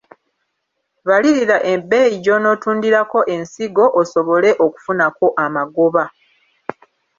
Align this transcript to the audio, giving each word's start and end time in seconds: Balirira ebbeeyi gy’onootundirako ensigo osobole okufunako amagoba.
Balirira 1.07 1.57
ebbeeyi 1.73 2.15
gy’onootundirako 2.23 3.19
ensigo 3.35 3.85
osobole 4.01 4.49
okufunako 4.65 5.25
amagoba. 5.45 6.03